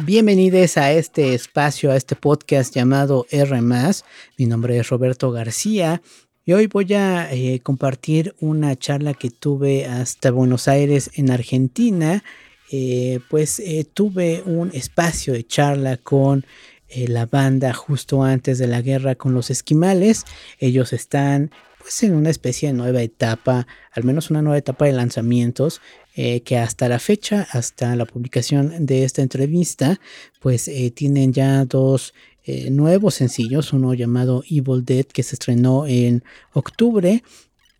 Bienvenidos 0.00 0.76
a 0.76 0.92
este 0.92 1.34
espacio, 1.34 1.90
a 1.90 1.96
este 1.96 2.14
podcast 2.14 2.74
llamado 2.74 3.26
R. 3.30 3.60
Mi 4.38 4.46
nombre 4.46 4.78
es 4.78 4.88
Roberto 4.88 5.32
García 5.32 6.00
y 6.44 6.52
hoy 6.52 6.66
voy 6.66 6.94
a 6.94 7.32
eh, 7.32 7.60
compartir 7.60 8.34
una 8.40 8.76
charla 8.76 9.12
que 9.12 9.30
tuve 9.30 9.86
hasta 9.86 10.30
Buenos 10.30 10.68
Aires, 10.68 11.10
en 11.14 11.30
Argentina. 11.30 12.22
Eh, 12.70 13.20
pues 13.28 13.58
eh, 13.60 13.84
tuve 13.92 14.42
un 14.46 14.70
espacio 14.72 15.32
de 15.32 15.46
charla 15.46 15.96
con 15.96 16.46
la 16.94 17.26
banda 17.26 17.74
justo 17.74 18.22
antes 18.22 18.58
de 18.58 18.66
la 18.66 18.80
guerra 18.80 19.14
con 19.14 19.34
los 19.34 19.50
esquimales. 19.50 20.24
Ellos 20.58 20.92
están 20.92 21.50
pues 21.88 22.02
en 22.02 22.14
una 22.14 22.28
especie 22.28 22.68
de 22.68 22.74
nueva 22.74 23.00
etapa, 23.00 23.66
al 23.92 24.04
menos 24.04 24.28
una 24.28 24.42
nueva 24.42 24.58
etapa 24.58 24.84
de 24.84 24.92
lanzamientos. 24.92 25.80
Eh, 26.20 26.40
que 26.40 26.58
hasta 26.58 26.88
la 26.88 26.98
fecha, 26.98 27.46
hasta 27.52 27.94
la 27.94 28.04
publicación 28.04 28.86
de 28.86 29.04
esta 29.04 29.22
entrevista, 29.22 30.00
pues 30.40 30.66
eh, 30.66 30.90
tienen 30.90 31.32
ya 31.32 31.64
dos 31.64 32.12
eh, 32.44 32.70
nuevos 32.70 33.14
sencillos, 33.14 33.72
uno 33.72 33.94
llamado 33.94 34.42
Evil 34.50 34.84
Dead 34.84 35.06
que 35.06 35.22
se 35.22 35.36
estrenó 35.36 35.86
en 35.86 36.24
octubre 36.52 37.22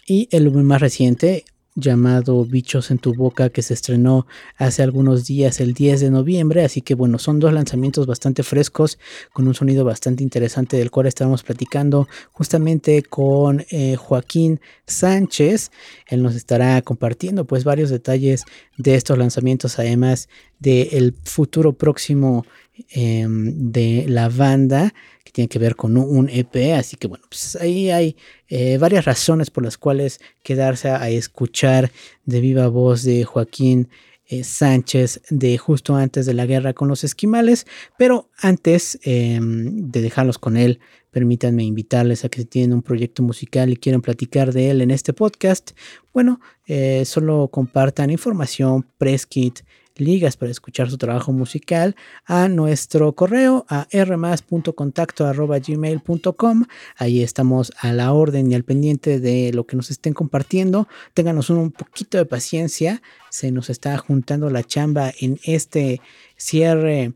y 0.06 0.28
el 0.30 0.52
más 0.52 0.80
reciente, 0.80 1.44
llamado 1.78 2.44
Bichos 2.44 2.90
en 2.90 2.98
tu 2.98 3.14
boca 3.14 3.50
que 3.50 3.62
se 3.62 3.74
estrenó 3.74 4.26
hace 4.56 4.82
algunos 4.82 5.26
días 5.26 5.60
el 5.60 5.74
10 5.74 6.00
de 6.00 6.10
noviembre. 6.10 6.64
Así 6.64 6.82
que 6.82 6.94
bueno 6.94 7.18
son 7.18 7.38
dos 7.38 7.52
lanzamientos 7.52 8.06
bastante 8.06 8.42
frescos 8.42 8.98
con 9.32 9.46
un 9.46 9.54
sonido 9.54 9.84
bastante 9.84 10.22
interesante 10.22 10.76
del 10.76 10.90
cual 10.90 11.06
estábamos 11.06 11.42
platicando 11.42 12.08
justamente 12.32 13.02
con 13.02 13.64
eh, 13.70 13.96
Joaquín 13.96 14.60
Sánchez. 14.86 15.70
Él 16.08 16.22
nos 16.22 16.34
estará 16.34 16.82
compartiendo 16.82 17.46
pues 17.46 17.64
varios 17.64 17.90
detalles 17.90 18.44
de 18.76 18.94
estos 18.96 19.16
lanzamientos 19.16 19.78
además 19.78 20.28
del 20.58 21.14
futuro 21.24 21.72
próximo 21.72 22.44
em, 22.90 23.70
de 23.72 24.04
la 24.08 24.28
banda 24.28 24.92
que 25.24 25.32
tiene 25.32 25.48
que 25.48 25.58
ver 25.58 25.76
con 25.76 25.96
un 25.96 26.28
EP. 26.28 26.74
Así 26.74 26.96
que 26.96 27.06
bueno, 27.06 27.24
pues 27.28 27.56
ahí 27.60 27.90
hay 27.90 28.16
eh, 28.48 28.78
varias 28.78 29.04
razones 29.04 29.50
por 29.50 29.64
las 29.64 29.76
cuales 29.76 30.20
quedarse 30.42 30.88
a, 30.88 31.08
escuchar 31.10 31.90
de 32.24 32.40
viva 32.40 32.68
voz 32.68 33.02
de 33.02 33.24
Joaquín 33.24 33.88
eh, 34.26 34.44
Sánchez 34.44 35.22
de 35.30 35.56
justo 35.58 35.96
antes 35.96 36.26
de 36.26 36.34
la 36.34 36.46
guerra 36.46 36.72
con 36.72 36.88
los 36.88 37.04
esquimales. 37.04 37.66
Pero 37.98 38.30
antes 38.38 38.98
em, 39.02 39.90
de 39.90 40.02
dejarlos 40.02 40.38
con 40.38 40.56
él, 40.56 40.80
permítanme 41.10 41.64
invitarles 41.64 42.24
a 42.24 42.28
que 42.28 42.44
tienen 42.44 42.74
un 42.74 42.82
proyecto 42.82 43.22
musical 43.22 43.70
y 43.70 43.76
quieren 43.76 44.02
platicar 44.02 44.52
de 44.52 44.70
él 44.70 44.80
en 44.80 44.90
este 44.90 45.12
podcast, 45.12 45.72
bueno, 46.12 46.40
eh, 46.66 47.04
solo 47.04 47.48
compartan 47.48 48.10
información, 48.10 48.86
press 48.98 49.26
kit, 49.26 49.60
ligas 50.00 50.36
para 50.36 50.50
escuchar 50.50 50.90
su 50.90 50.98
trabajo 50.98 51.32
musical 51.32 51.94
a 52.26 52.48
nuestro 52.48 53.14
correo 53.14 53.64
a 53.68 53.86
rmas.contacto.gmail.com. 53.92 56.64
Ahí 56.96 57.22
estamos 57.22 57.72
a 57.80 57.92
la 57.92 58.12
orden 58.12 58.50
y 58.50 58.54
al 58.54 58.64
pendiente 58.64 59.20
de 59.20 59.52
lo 59.52 59.66
que 59.66 59.76
nos 59.76 59.90
estén 59.90 60.14
compartiendo. 60.14 60.88
Ténganos 61.14 61.50
un 61.50 61.70
poquito 61.70 62.18
de 62.18 62.26
paciencia. 62.26 63.02
Se 63.30 63.50
nos 63.50 63.70
está 63.70 63.96
juntando 63.98 64.50
la 64.50 64.64
chamba 64.64 65.12
en 65.20 65.38
este 65.44 66.00
cierre 66.36 67.14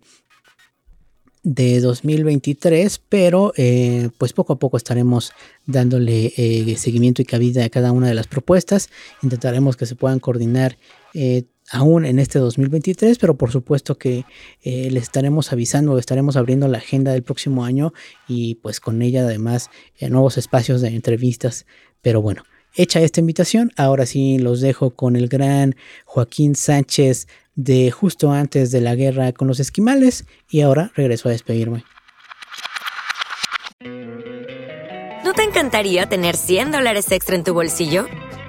de 1.43 1.81
2023, 1.81 3.01
pero 3.09 3.53
eh, 3.57 4.11
pues 4.17 4.33
poco 4.33 4.53
a 4.53 4.59
poco 4.59 4.77
estaremos 4.77 5.33
dándole 5.67 6.33
eh, 6.37 6.77
seguimiento 6.77 7.21
y 7.21 7.25
cabida 7.25 7.65
a 7.65 7.69
cada 7.69 7.93
una 7.93 8.09
de 8.09 8.15
las 8.15 8.29
propuestas. 8.29 8.91
Intentaremos 9.23 9.77
que 9.77 9.87
se 9.87 9.97
puedan 9.97 10.21
coordinar 10.21 10.79
eh, 11.15 11.45
aún 11.73 12.05
en 12.05 12.19
este 12.19 12.39
2023, 12.39 13.19
pero 13.19 13.37
por 13.37 13.51
supuesto 13.51 13.97
que 13.97 14.25
eh, 14.63 14.91
les 14.91 15.05
estaremos 15.05 15.53
avisando, 15.53 15.99
estaremos 15.99 16.37
abriendo 16.37 16.69
la 16.69 16.79
agenda 16.79 17.13
del 17.13 17.23
próximo 17.23 17.65
año 17.65 17.93
y 18.29 18.57
pues 18.57 18.79
con 18.79 19.01
ella 19.03 19.23
además 19.23 19.71
nuevos 20.01 20.37
espacios 20.37 20.83
de 20.83 20.89
entrevistas. 20.89 21.67
Pero 22.03 22.21
bueno, 22.21 22.45
hecha 22.75 23.01
esta 23.01 23.21
invitación, 23.21 23.73
ahora 23.77 24.07
sí 24.07 24.39
los 24.39 24.61
dejo 24.61 24.91
con 24.91 25.17
el 25.17 25.29
gran 25.29 25.75
Joaquín 26.05 26.55
Sánchez 26.55 27.27
de 27.55 27.91
justo 27.91 28.33
antes 28.33 28.71
de 28.71 28.81
la 28.81 28.95
guerra 28.95 29.33
con 29.33 29.49
los 29.49 29.59
esquimales 29.59 30.27
y 30.51 30.61
ahora 30.61 30.93
regreso 30.95 31.29
a 31.29 31.33
despedirme. 31.33 31.85
¿No 35.25 35.33
te 35.33 35.43
encantaría 35.45 36.07
tener 36.07 36.37
100 36.37 36.73
dólares 36.73 37.11
extra 37.11 37.37
en 37.37 37.45
tu 37.45 37.55
bolsillo? 37.55 38.07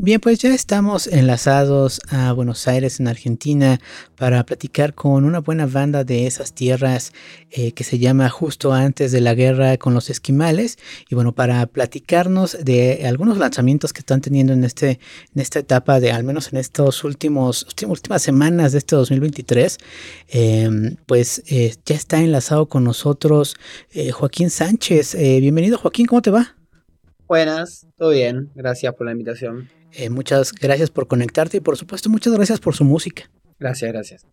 Bien, 0.00 0.20
pues 0.20 0.38
ya 0.38 0.54
estamos 0.54 1.08
enlazados 1.08 2.00
a 2.08 2.30
Buenos 2.32 2.68
Aires, 2.68 3.00
en 3.00 3.08
Argentina, 3.08 3.80
para 4.14 4.46
platicar 4.46 4.94
con 4.94 5.24
una 5.24 5.40
buena 5.40 5.66
banda 5.66 6.04
de 6.04 6.28
esas 6.28 6.52
tierras 6.52 7.12
eh, 7.50 7.72
que 7.72 7.82
se 7.82 7.98
llama 7.98 8.28
Justo 8.28 8.72
antes 8.72 9.10
de 9.10 9.20
la 9.20 9.34
guerra 9.34 9.76
con 9.76 9.94
los 9.94 10.08
esquimales. 10.08 10.78
Y 11.10 11.16
bueno, 11.16 11.34
para 11.34 11.66
platicarnos 11.66 12.64
de 12.64 13.06
algunos 13.08 13.38
lanzamientos 13.38 13.92
que 13.92 13.98
están 13.98 14.20
teniendo 14.20 14.52
en, 14.52 14.62
este, 14.62 15.00
en 15.34 15.42
esta 15.42 15.58
etapa 15.58 15.98
de, 15.98 16.12
al 16.12 16.22
menos 16.22 16.52
en 16.52 16.62
últimos, 17.02 17.66
últimas 17.84 18.22
semanas 18.22 18.70
de 18.70 18.78
este 18.78 18.94
2023, 18.94 19.78
em, 20.28 20.94
pues 21.06 21.42
eh, 21.48 21.74
ya 21.84 21.96
está 21.96 22.20
enlazado 22.20 22.68
con 22.68 22.84
nosotros 22.84 23.56
eh, 23.90 24.12
Joaquín 24.12 24.50
Sánchez. 24.50 25.16
bienvenido 25.16 25.76
Joaquín, 25.76 26.06
¿cómo 26.06 26.22
te 26.22 26.30
va? 26.30 26.54
Buenas, 27.26 27.88
todo 27.96 28.10
bien, 28.10 28.52
gracias 28.54 28.94
por 28.94 29.04
la 29.04 29.12
invitación. 29.12 29.77
Eh, 29.92 30.10
muchas 30.10 30.52
gracias 30.52 30.90
por 30.90 31.06
conectarte 31.06 31.58
y 31.58 31.60
por 31.60 31.76
supuesto 31.76 32.10
muchas 32.10 32.32
gracias 32.32 32.60
por 32.60 32.74
su 32.74 32.84
música. 32.84 33.30
Gracias, 33.58 33.92
gracias. 33.92 34.26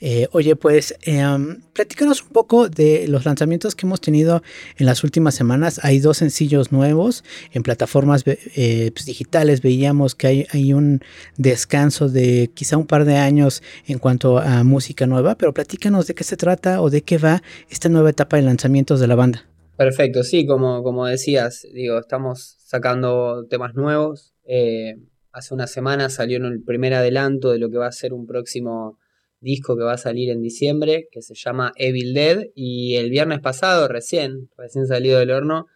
Eh, 0.00 0.28
oye, 0.30 0.54
pues 0.54 0.94
em, 1.02 1.60
platícanos 1.72 2.22
un 2.22 2.28
poco 2.28 2.68
de 2.68 3.08
los 3.08 3.24
lanzamientos 3.24 3.74
que 3.74 3.84
hemos 3.84 4.00
tenido 4.00 4.42
en 4.76 4.86
las 4.86 5.02
últimas 5.02 5.34
semanas. 5.34 5.80
Hay 5.82 5.98
dos 5.98 6.18
sencillos 6.18 6.70
nuevos 6.70 7.24
en 7.52 7.64
plataformas 7.64 8.22
eh, 8.26 8.92
pues, 8.94 9.06
digitales. 9.06 9.60
Veíamos 9.60 10.14
que 10.14 10.26
hay, 10.28 10.46
hay, 10.52 10.72
un 10.72 11.00
descanso 11.36 12.08
de 12.08 12.50
quizá 12.54 12.76
un 12.76 12.86
par 12.86 13.04
de 13.04 13.16
años 13.16 13.62
en 13.86 13.98
cuanto 13.98 14.38
a 14.38 14.62
música 14.62 15.06
nueva, 15.06 15.36
pero 15.36 15.52
platícanos 15.52 16.06
de 16.06 16.14
qué 16.14 16.22
se 16.22 16.36
trata 16.36 16.80
o 16.80 16.90
de 16.90 17.02
qué 17.02 17.18
va 17.18 17.42
esta 17.68 17.88
nueva 17.88 18.10
etapa 18.10 18.36
de 18.36 18.42
lanzamientos 18.42 19.00
de 19.00 19.08
la 19.08 19.16
banda. 19.16 19.46
Perfecto, 19.76 20.24
sí, 20.24 20.44
como, 20.44 20.82
como 20.82 21.06
decías, 21.06 21.64
digo, 21.72 22.00
estamos 22.00 22.56
sacando 22.64 23.46
temas 23.48 23.74
nuevos, 23.74 24.34
eh, 24.48 24.96
hace 25.30 25.54
una 25.54 25.66
semana 25.66 26.08
salió 26.08 26.38
el 26.38 26.62
primer 26.62 26.94
adelanto 26.94 27.50
de 27.50 27.58
lo 27.58 27.70
que 27.70 27.76
va 27.76 27.86
a 27.86 27.92
ser 27.92 28.14
un 28.14 28.26
próximo 28.26 28.98
disco 29.40 29.76
que 29.76 29.84
va 29.84 29.92
a 29.92 29.98
salir 29.98 30.30
en 30.30 30.40
diciembre, 30.40 31.06
que 31.12 31.20
se 31.22 31.34
llama 31.34 31.72
Evil 31.76 32.14
Dead. 32.14 32.46
Y 32.54 32.96
el 32.96 33.10
viernes 33.10 33.40
pasado, 33.40 33.86
recién, 33.88 34.48
recién 34.56 34.86
salido 34.86 35.18
del 35.18 35.30
horno, 35.30 35.66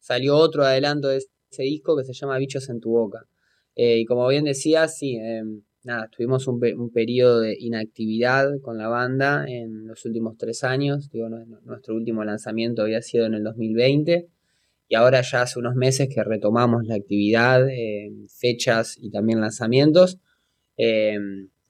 salió 0.00 0.36
otro 0.36 0.64
adelanto 0.64 1.08
de 1.08 1.18
ese 1.18 1.62
disco 1.62 1.96
que 1.96 2.04
se 2.04 2.14
llama 2.14 2.38
Bichos 2.38 2.68
en 2.70 2.80
tu 2.80 2.90
boca. 2.90 3.26
Eh, 3.76 3.98
y 3.98 4.04
como 4.06 4.26
bien 4.28 4.44
decía, 4.44 4.88
sí, 4.88 5.16
em, 5.16 5.62
nada, 5.84 6.08
tuvimos 6.08 6.46
un, 6.48 6.58
periodo 6.90 7.40
de 7.40 7.54
inactividad 7.58 8.48
con 8.62 8.78
la 8.78 8.88
banda 8.88 9.44
en 9.46 9.86
los 9.86 10.04
últimos 10.06 10.38
tres 10.38 10.64
años. 10.64 11.10
Nuestro 11.64 11.94
último 11.94 12.24
lanzamiento 12.24 12.82
había 12.82 13.02
sido 13.02 13.26
en 13.26 13.34
el 13.34 13.44
2020 13.44 14.28
y 14.92 14.94
ahora 14.94 15.22
ya 15.22 15.40
hace 15.40 15.58
unos 15.58 15.74
meses 15.74 16.10
que 16.14 16.22
retomamos 16.22 16.84
la 16.84 16.96
actividad, 16.96 17.66
eh, 17.66 18.12
fechas 18.28 18.98
y 19.00 19.10
también 19.10 19.40
lanzamientos. 19.40 20.18
Eh, 20.76 21.16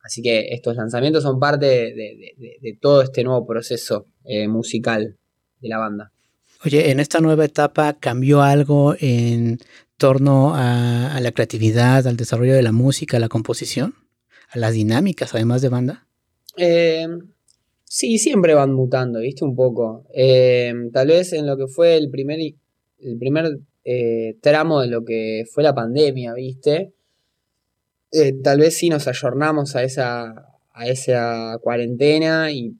así 0.02 0.22
que 0.22 0.48
estos 0.50 0.74
lanzamientos 0.74 1.22
son 1.22 1.38
parte 1.38 1.66
de, 1.66 2.78
todo 2.80 3.00
este 3.00 3.22
nuevo 3.22 3.46
proceso 3.46 4.08
eh, 4.24 4.48
musical 4.48 5.18
de 5.60 5.68
la 5.68 5.78
banda. 5.78 6.12
Oye, 6.64 6.90
en 6.90 6.98
esta 6.98 7.20
nueva 7.20 7.44
etapa 7.44 7.92
cambió 7.92 8.42
algo 8.42 8.96
en 8.98 9.58
torno 9.98 10.56
a, 10.56 11.16
la 11.20 11.30
creatividad, 11.30 12.04
al 12.08 12.16
desarrollo 12.16 12.54
de 12.54 12.62
la 12.62 12.72
música, 12.72 13.18
a 13.18 13.20
la 13.20 13.28
composición, 13.28 13.94
a 14.50 14.58
las 14.58 14.72
dinámicas, 14.72 15.32
además 15.32 15.62
de 15.62 15.68
banda. 15.68 16.08
sí, 17.84 18.18
siempre 18.18 18.54
van 18.54 18.72
mutando, 18.72 19.20
¿viste? 19.20 19.44
Un 19.44 19.54
poco. 19.54 20.08
tal 20.92 21.06
vez 21.06 21.32
en 21.34 21.46
lo 21.46 21.56
que 21.56 21.68
fue 21.68 21.96
el 21.96 22.10
primer 22.10 22.40
el 23.02 23.18
primer 23.18 23.58
eh, 23.84 24.36
tramo 24.40 24.80
de 24.80 24.88
lo 24.88 25.04
que 25.04 25.44
fue 25.50 25.62
la 25.62 25.74
pandemia, 25.74 26.34
¿viste? 26.34 26.92
Eh, 28.12 28.34
tal 28.42 28.58
vez 28.60 28.76
sí 28.76 28.88
nos 28.88 29.08
ayornamos 29.08 29.74
a 29.74 29.82
esa, 29.82 30.52
a 30.74 30.86
esa 30.86 31.58
cuarentena 31.62 32.50
y, 32.52 32.76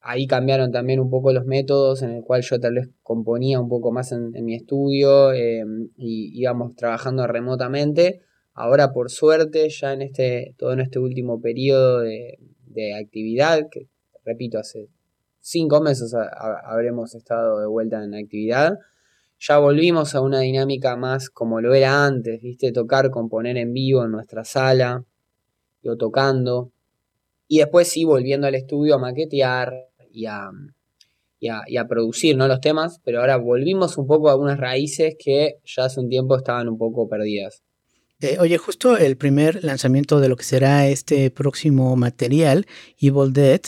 ahí 0.00 0.26
cambiaron 0.26 0.72
también 0.72 1.00
un 1.00 1.10
poco 1.10 1.32
los 1.32 1.44
métodos 1.44 2.02
en 2.02 2.10
el 2.10 2.22
cual 2.22 2.42
yo 2.42 2.58
tal 2.58 2.74
vez 2.74 2.88
componía 3.02 3.60
un 3.60 3.68
poco 3.68 3.92
más 3.92 4.12
en, 4.12 4.32
mi 4.44 4.54
estudio 4.54 5.32
eh, 5.32 5.64
y 5.96 6.30
íbamos 6.40 6.74
trabajando 6.76 7.26
remotamente. 7.26 8.22
Ahora 8.54 8.92
por 8.92 9.10
suerte 9.10 9.68
ya 9.68 9.92
en 9.92 10.02
este, 10.02 10.54
todo 10.58 10.72
en 10.72 10.80
este 10.80 10.98
último 10.98 11.40
periodo 11.40 12.00
de, 12.00 12.38
actividad, 12.98 13.68
que 13.70 13.88
repito, 14.24 14.58
hace 14.58 14.88
cinco 15.40 15.82
meses 15.82 16.14
habremos 16.14 17.14
estado 17.14 17.60
de 17.60 17.66
vuelta 17.66 18.02
en 18.02 18.14
actividad, 18.14 18.78
ya 19.40 19.58
volvimos 19.58 20.14
a 20.14 20.20
una 20.20 20.40
dinámica 20.40 20.96
más 20.96 21.30
como 21.30 21.62
lo 21.62 21.72
era 21.72 22.04
antes, 22.04 22.42
¿viste? 22.42 22.72
Tocar, 22.72 23.10
componer 23.10 23.56
en 23.56 23.72
vivo 23.72 24.04
en 24.04 24.12
nuestra 24.12 24.44
sala, 24.44 25.02
yo 25.82 25.96
tocando. 25.96 26.72
Y 27.48 27.58
después 27.58 27.88
sí, 27.88 28.04
volviendo 28.04 28.46
al 28.46 28.54
estudio 28.54 28.96
a 28.96 28.98
maquetear 28.98 29.72
y 30.12 30.26
a, 30.26 30.50
y 31.40 31.48
a, 31.48 31.88
producir 31.88 32.36
¿no? 32.36 32.48
los 32.48 32.60
temas, 32.60 33.00
pero 33.02 33.20
ahora 33.20 33.38
volvimos 33.38 33.96
un 33.96 34.06
poco 34.06 34.28
a 34.28 34.36
unas 34.36 34.58
raíces 34.60 35.16
que 35.18 35.54
ya 35.64 35.86
hace 35.86 36.00
un 36.00 36.10
tiempo 36.10 36.36
estaban 36.36 36.68
un 36.68 36.76
poco 36.76 37.08
perdidas. 37.08 37.62
Eh, 38.22 38.36
oye, 38.38 38.58
justo 38.58 38.98
el 38.98 39.16
primer 39.16 39.64
lanzamiento 39.64 40.20
de 40.20 40.28
lo 40.28 40.36
que 40.36 40.44
será 40.44 40.86
este 40.86 41.30
próximo 41.30 41.96
material, 41.96 42.66
Evil 42.98 43.32
Dead, 43.32 43.62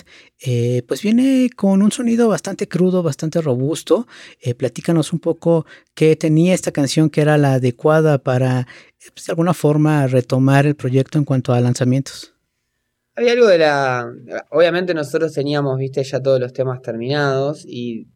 eh, 0.44 0.82
pues 0.87 1.00
viene 1.00 1.49
con 1.56 1.81
un 1.81 1.90
sonido 1.90 2.28
bastante 2.28 2.69
crudo, 2.69 3.02
bastante 3.02 3.40
robusto. 3.40 4.06
Eh, 4.43 4.54
platícanos 4.54 5.14
un 5.14 5.20
poco 5.20 5.64
qué 5.94 6.16
tenía 6.16 6.52
esta 6.52 6.70
canción 6.70 7.08
que 7.08 7.22
era 7.22 7.38
la 7.38 7.54
adecuada 7.54 8.19
para, 8.19 8.66
pues, 9.14 9.25
de 9.26 9.32
alguna 9.32 9.54
forma, 9.54 10.06
retomar 10.06 10.66
el 10.66 10.76
proyecto 10.76 11.16
en 11.16 11.25
cuanto 11.25 11.54
a 11.54 11.60
lanzamientos. 11.62 12.34
Había 13.16 13.32
algo 13.32 13.46
de 13.46 13.56
la... 13.58 14.06
Obviamente 14.50 14.93
nosotros 14.93 15.32
teníamos, 15.32 15.78
viste, 15.78 16.04
ya 16.04 16.20
todos 16.20 16.38
los 16.38 16.52
temas 16.52 16.82
terminados 16.82 17.64
y 17.66 18.06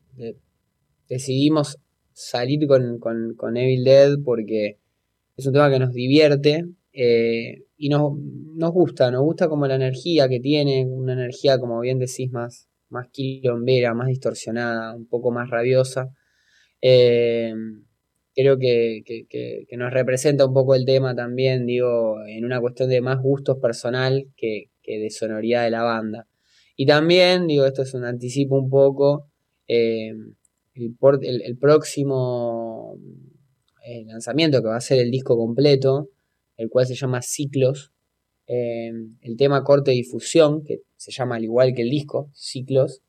decidimos 1.08 1.78
salir 2.12 2.66
con, 2.66 2.98
con, 2.98 3.34
con 3.36 3.56
Evil 3.56 3.84
Dead 3.84 4.18
porque 4.22 4.78
es 5.36 5.46
un 5.46 5.52
tema 5.52 5.70
que 5.70 5.78
nos 5.78 5.92
divierte 5.92 6.64
eh, 6.92 7.64
y 7.76 7.88
nos, 7.88 8.12
nos, 8.54 8.72
gusta, 8.72 9.10
nos 9.10 9.22
gusta 9.22 9.48
como 9.48 9.66
la 9.66 9.74
energía 9.74 10.28
que 10.28 10.40
tiene, 10.40 10.86
una 10.86 11.12
energía 11.12 11.58
como 11.58 11.80
bien 11.80 11.98
decís 11.98 12.30
más, 12.32 12.68
más 12.88 13.08
quilombera, 13.10 13.94
más 13.94 14.08
distorsionada, 14.08 14.94
un 14.94 15.06
poco 15.06 15.30
más 15.30 15.50
rabiosa. 15.50 16.10
Eh, 16.80 17.52
creo 18.36 18.58
que, 18.58 19.66
nos 19.72 19.92
representa 19.92 20.46
un 20.46 20.54
poco 20.54 20.74
el 20.74 20.84
tema 20.84 21.14
también, 21.14 21.66
digo, 21.66 22.16
en 22.26 22.44
una 22.44 22.60
cuestión 22.60 22.90
de 22.90 23.00
más 23.00 23.20
gustos 23.22 23.58
personal 23.58 24.28
que, 24.36 24.70
de 24.84 25.10
sonoridad 25.10 25.64
de 25.64 25.70
la 25.70 25.82
banda. 25.82 26.28
Y 26.76 26.86
también, 26.86 27.46
digo, 27.46 27.64
esto 27.64 27.82
es 27.82 27.94
un 27.94 28.04
anticipo 28.04 28.58
un 28.58 28.68
poco, 28.68 29.30
eh, 29.66 30.12
el, 30.74 31.56
próximo 31.58 32.98
el 33.86 34.06
lanzamiento, 34.08 34.60
que 34.60 34.68
va 34.68 34.76
a 34.76 34.80
ser 34.80 34.98
el 34.98 35.10
disco 35.10 35.36
completo, 35.36 36.10
el 36.56 36.68
cual 36.68 36.86
se 36.86 36.94
llama 36.94 37.22
Ciclos. 37.22 37.92
Eh, 38.46 38.92
el 39.22 39.36
tema 39.36 39.64
corte 39.64 39.92
difusión, 39.92 40.62
que 40.64 40.82
se 40.96 41.12
llama 41.12 41.36
al 41.36 41.44
igual 41.44 41.74
que 41.74 41.82
el 41.82 41.90
disco, 41.90 42.30
Ciclos, 42.34 43.02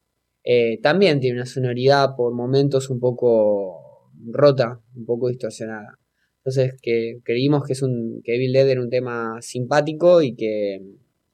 eh, 0.44 0.80
también 0.82 1.20
tiene 1.20 1.38
una 1.38 1.46
sonoridad 1.46 2.16
por 2.16 2.34
momentos 2.34 2.90
un 2.90 3.00
poco 3.00 4.12
rota, 4.32 4.82
un 4.96 5.06
poco 5.06 5.30
distorsionada. 5.30 6.00
Entonces 6.38 6.76
que 6.82 7.20
creímos 7.24 7.64
que 7.66 7.74
es 7.74 7.82
un 7.82 8.22
que 8.24 8.36
Evil 8.36 8.54
Dead 8.54 8.70
era 8.70 8.82
un 8.82 8.90
tema 8.90 9.42
simpático 9.42 10.22
y 10.22 10.36
que, 10.36 10.82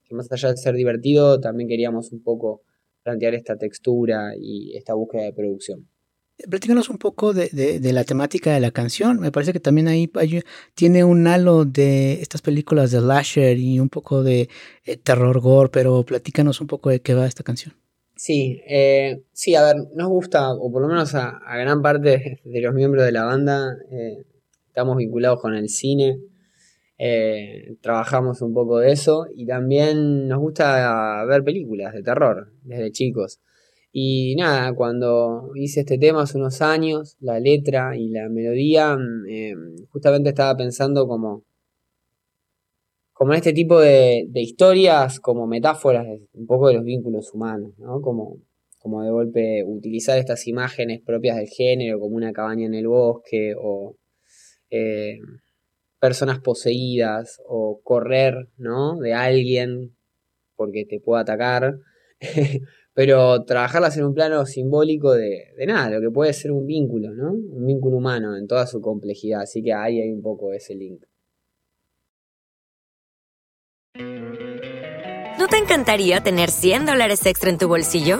que, 0.04 0.16
más 0.16 0.32
allá 0.32 0.50
de 0.50 0.58
ser 0.58 0.74
divertido, 0.76 1.40
también 1.40 1.70
queríamos 1.70 2.12
un 2.12 2.24
poco 2.24 2.64
plantear 3.04 3.36
esta 3.36 3.58
textura 3.58 4.34
y 4.40 4.76
esta 4.76 4.94
búsqueda 4.96 5.24
de 5.24 5.34
producción. 5.34 5.88
Platícanos 6.50 6.90
un 6.90 6.98
poco 6.98 7.34
de, 7.34 7.80
la 7.82 8.04
temática 8.04 8.54
de 8.54 8.60
la 8.60 8.72
canción. 8.72 9.20
Me 9.20 9.32
parece 9.32 9.54
que 9.54 9.60
también 9.60 9.88
ahí, 9.88 10.12
tiene 10.76 11.04
un 11.04 11.26
halo 11.28 11.64
de 11.64 12.22
estas 12.22 12.42
películas 12.42 12.92
de 12.92 13.02
Lasher 13.02 13.58
y 13.58 13.80
un 13.80 13.90
poco 13.90 14.24
de 14.24 14.50
eh, 14.86 14.98
terror 14.98 15.40
gore, 15.40 15.70
pero 15.72 16.04
platícanos 16.04 16.60
un 16.60 16.68
poco 16.68 16.90
de 16.90 17.02
qué 17.02 17.14
va 17.14 17.28
esta 17.28 17.44
canción. 17.44 17.76
Sí, 18.16 18.62
eh, 18.68 19.24
sí, 19.32 19.56
a 19.56 19.64
ver, 19.64 19.76
nos 19.96 20.10
gusta, 20.10 20.54
o 20.54 20.72
por 20.72 20.82
lo 20.82 20.88
menos 20.88 21.16
a, 21.16 21.40
gran 21.58 21.82
parte 21.82 22.42
de 22.44 22.62
los 22.62 22.74
miembros 22.74 23.06
de 23.06 23.12
la 23.12 23.24
banda, 23.24 23.78
eh, 23.92 24.26
estamos 24.68 24.98
vinculados 24.98 25.42
con 25.42 25.56
el 25.56 25.70
cine, 25.70 26.20
trabajamos 27.82 28.42
un 28.42 28.54
poco 28.54 28.80
de 28.80 28.92
eso 28.94 29.28
y 29.36 29.46
también 29.46 30.28
nos 30.28 30.40
gusta 30.40 31.26
ver 31.26 31.44
películas 31.44 31.94
de 31.94 32.02
terror 32.02 32.54
desde 32.64 32.92
chicos. 32.92 33.40
Y 33.96 34.36
nada, 34.36 34.74
cuando 34.74 35.52
hice 35.54 35.82
este 35.82 36.00
tema 36.00 36.24
hace 36.24 36.40
unos 36.40 36.64
años, 36.64 37.16
la 37.20 37.40
letra 37.40 37.96
y 37.96 38.10
la 38.10 38.28
melodía, 38.28 38.98
mm, 38.98 39.28
eh, 39.30 39.56
justamente 39.92 40.30
estaba 40.30 40.58
pensando 40.58 41.08
como, 41.08 41.44
como 43.14 43.34
en 43.34 43.38
este 43.38 43.54
tipo 43.54 43.80
de, 43.80 44.28
historias, 44.34 45.20
como 45.20 45.46
metáforas 45.46 46.08
un 46.34 46.48
poco 46.48 46.70
de 46.70 46.74
los 46.74 46.84
vínculos 46.84 47.32
humanos, 47.36 47.78
¿no? 47.78 48.02
Como, 48.02 48.38
como 48.80 49.04
de 49.04 49.12
golpe 49.12 49.64
utilizar 49.64 50.18
estas 50.18 50.48
imágenes 50.48 51.02
propias 51.02 51.38
del 51.38 51.48
género, 51.48 52.00
como 52.00 52.16
una 52.16 52.34
cabaña 52.34 52.66
en 52.66 52.74
el 52.74 52.88
bosque 52.88 53.54
o... 53.58 53.96
Eh, 54.72 55.20
personas 56.00 56.40
poseídas 56.40 57.40
o 57.48 57.80
correr, 57.84 58.50
¿no? 58.58 59.00
De 59.00 59.14
alguien 59.14 59.96
porque 60.56 60.86
te 60.86 61.00
pueda 61.00 61.22
atacar. 61.22 61.76
Pero 62.94 63.44
trabajarlas 63.44 63.98
en 63.98 64.06
un 64.06 64.14
plano 64.14 64.46
simbólico 64.46 65.14
de, 65.14 65.54
de 65.58 65.66
nada, 65.66 65.90
lo 65.90 66.02
que 66.02 66.12
puede 66.12 66.32
ser 66.34 66.52
un 66.52 66.68
vínculo, 66.68 67.12
¿no? 67.12 67.32
Un 67.32 67.66
vínculo 67.66 67.98
humano 67.98 68.38
en 68.38 68.48
toda 68.48 68.68
su 68.68 68.82
complejidad. 68.82 69.42
Así 69.42 69.64
que 69.64 69.74
ahí 69.74 70.00
hay 70.00 70.12
un 70.12 70.22
poco 70.22 70.54
ese 70.54 70.76
link. 70.76 71.04
¿No 75.40 75.48
te 75.48 75.58
encantaría 75.58 76.22
tener 76.22 76.52
100 76.52 76.86
dólares 76.86 77.26
extra 77.26 77.50
en 77.50 77.58
tu 77.58 77.68
bolsillo? 77.68 78.20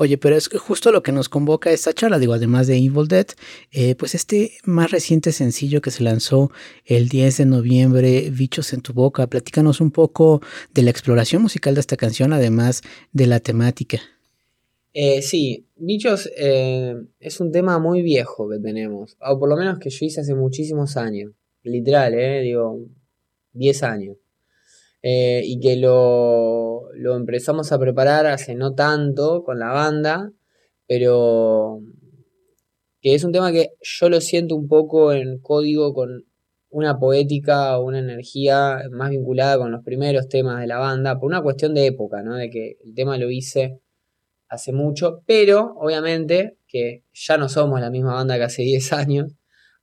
Oye, 0.00 0.16
pero 0.16 0.36
es 0.36 0.48
justo 0.48 0.92
lo 0.92 1.02
que 1.02 1.10
nos 1.10 1.28
convoca 1.28 1.72
esta 1.72 1.92
charla, 1.92 2.20
digo, 2.20 2.32
además 2.32 2.68
de 2.68 2.76
Evil 2.76 3.08
Dead, 3.08 3.26
eh, 3.72 3.96
pues 3.96 4.14
este 4.14 4.52
más 4.62 4.92
reciente 4.92 5.32
sencillo 5.32 5.82
que 5.82 5.90
se 5.90 6.04
lanzó 6.04 6.52
el 6.84 7.08
10 7.08 7.38
de 7.38 7.46
noviembre, 7.46 8.30
Bichos 8.30 8.72
en 8.72 8.80
tu 8.80 8.92
boca, 8.92 9.26
platícanos 9.26 9.80
un 9.80 9.90
poco 9.90 10.40
de 10.72 10.82
la 10.82 10.90
exploración 10.90 11.42
musical 11.42 11.74
de 11.74 11.80
esta 11.80 11.96
canción, 11.96 12.32
además 12.32 12.82
de 13.12 13.26
la 13.26 13.40
temática. 13.40 14.00
Eh, 15.00 15.22
sí, 15.22 15.64
Bichos 15.76 16.28
eh, 16.36 16.92
es 17.20 17.38
un 17.38 17.52
tema 17.52 17.78
muy 17.78 18.02
viejo 18.02 18.48
que 18.48 18.58
tenemos, 18.58 19.16
o 19.20 19.38
por 19.38 19.48
lo 19.48 19.56
menos 19.56 19.78
que 19.78 19.90
yo 19.90 20.04
hice 20.04 20.22
hace 20.22 20.34
muchísimos 20.34 20.96
años, 20.96 21.30
literal, 21.62 22.14
eh, 22.14 22.40
digo, 22.40 22.80
10 23.52 23.82
años. 23.84 24.16
Eh, 25.02 25.42
y 25.44 25.60
que 25.60 25.76
lo, 25.76 26.92
lo 26.94 27.14
empezamos 27.14 27.70
a 27.70 27.78
preparar 27.78 28.26
hace 28.26 28.56
no 28.56 28.74
tanto 28.74 29.44
con 29.44 29.60
la 29.60 29.68
banda, 29.70 30.32
pero 30.88 31.80
que 33.00 33.14
es 33.14 33.22
un 33.22 33.30
tema 33.30 33.52
que 33.52 33.74
yo 33.80 34.08
lo 34.08 34.20
siento 34.20 34.56
un 34.56 34.66
poco 34.66 35.12
en 35.12 35.38
código 35.38 35.94
con 35.94 36.24
una 36.70 36.98
poética 36.98 37.78
o 37.78 37.84
una 37.84 38.00
energía 38.00 38.82
más 38.90 39.10
vinculada 39.10 39.58
con 39.58 39.70
los 39.70 39.84
primeros 39.84 40.28
temas 40.28 40.60
de 40.60 40.66
la 40.66 40.78
banda, 40.78 41.20
por 41.20 41.28
una 41.28 41.42
cuestión 41.42 41.72
de 41.74 41.86
época, 41.86 42.24
¿no? 42.24 42.34
De 42.34 42.50
que 42.50 42.78
el 42.84 42.94
tema 42.94 43.16
lo 43.16 43.30
hice 43.30 43.78
hace 44.48 44.72
mucho, 44.72 45.22
pero 45.26 45.74
obviamente 45.76 46.58
que 46.66 47.04
ya 47.12 47.36
no 47.36 47.48
somos 47.48 47.80
la 47.80 47.90
misma 47.90 48.14
banda 48.14 48.36
que 48.36 48.44
hace 48.44 48.62
10 48.64 48.92
años, 48.92 49.32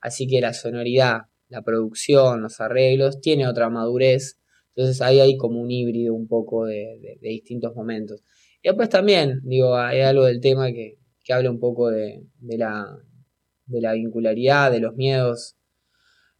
así 0.00 0.26
que 0.26 0.40
la 0.40 0.52
sonoridad, 0.52 1.22
la 1.48 1.62
producción, 1.62 2.42
los 2.42 2.60
arreglos, 2.60 3.20
tiene 3.20 3.46
otra 3.46 3.70
madurez 3.70 4.38
entonces 4.76 5.00
ahí 5.00 5.20
hay 5.20 5.38
como 5.38 5.60
un 5.60 5.70
híbrido 5.70 6.14
un 6.14 6.28
poco 6.28 6.66
de, 6.66 7.18
distintos 7.22 7.74
momentos. 7.74 8.22
Y 8.62 8.68
después 8.68 8.90
también, 8.90 9.40
digo, 9.42 9.74
hay 9.74 10.02
algo 10.02 10.26
del 10.26 10.40
tema 10.40 10.70
que, 10.70 10.98
que 11.24 11.32
habla 11.32 11.50
un 11.50 11.58
poco 11.58 11.90
de, 11.90 12.22
de, 12.40 12.58
la, 12.58 12.86
de 13.64 13.80
la 13.80 13.94
vincularidad, 13.94 14.70
de 14.70 14.80
los 14.80 14.94
miedos 14.94 15.56